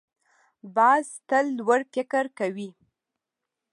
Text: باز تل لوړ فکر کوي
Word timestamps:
باز 0.75 1.05
تل 1.27 1.45
لوړ 1.57 1.79
فکر 1.93 2.25
کوي 2.39 2.69